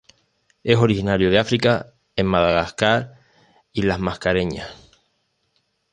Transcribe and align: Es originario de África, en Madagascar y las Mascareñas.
Es 0.63 0.77
originario 0.77 1.29
de 1.29 1.37
África, 1.37 1.93
en 2.15 2.25
Madagascar 2.25 3.19
y 3.71 3.83
las 3.83 3.99
Mascareñas. 3.99 4.67